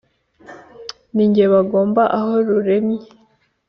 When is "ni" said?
1.13-1.25